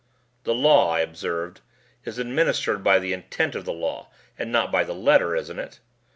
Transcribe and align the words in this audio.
"The 0.45 0.55
law," 0.55 0.89
I 0.95 1.01
observed, 1.01 1.61
"is 2.05 2.17
administered 2.17 2.83
by 2.83 2.97
the 2.97 3.13
Intent 3.13 3.53
of 3.53 3.65
the 3.65 3.71
Law, 3.71 4.09
and 4.35 4.51
not 4.51 4.71
by 4.71 4.83
the 4.83 4.95
Letter, 4.95 5.35
isn't 5.35 5.59
it?" 5.59 5.79